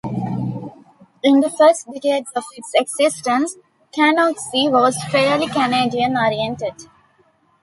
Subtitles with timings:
[1.21, 3.55] In the first decade of its existence,
[3.95, 6.87] CanOxy was fairly Canadian-oriented.